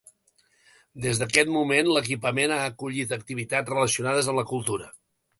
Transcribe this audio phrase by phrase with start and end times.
[1.01, 4.89] Des d'aquest moment l'equipament ha acollit activitats relacionades amb la cultura.